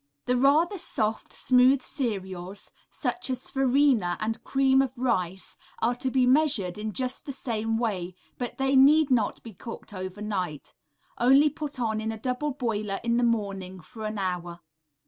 The 0.25 0.35
rather 0.35 0.79
soft, 0.79 1.31
smooth 1.31 1.83
cereals, 1.83 2.71
such 2.89 3.29
as 3.29 3.51
farina 3.51 4.17
and 4.19 4.43
cream 4.43 4.81
of 4.81 4.97
rice, 4.97 5.55
are 5.77 5.93
to 5.97 6.09
be 6.09 6.25
measured 6.25 6.79
in 6.79 6.91
just 6.91 7.27
the 7.27 7.31
same 7.31 7.77
way, 7.77 8.15
but 8.39 8.57
they 8.57 8.75
need 8.75 9.11
not 9.11 9.43
be 9.43 9.53
cooked 9.53 9.93
overnight; 9.93 10.73
only 11.19 11.51
put 11.51 11.79
on 11.79 12.01
in 12.01 12.11
a 12.11 12.17
double 12.17 12.49
boiler 12.51 12.99
in 13.03 13.17
the 13.17 13.23
morning 13.23 13.79
for 13.79 14.05
an 14.07 14.17
hour. 14.17 14.61